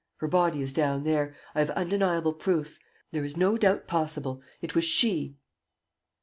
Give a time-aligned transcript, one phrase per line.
[0.17, 1.35] Her body is down there.
[1.53, 2.79] I have undeniable proofs.
[3.11, 4.41] There is no doubt possible.
[4.59, 5.37] It was she.